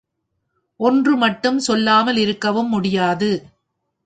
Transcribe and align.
ஒன்று 0.79 1.13
மட்டும் 1.17 1.59
சொல்லாமல் 1.59 2.17
இருக்கவும் 2.17 2.69
முடியாது. 2.69 3.31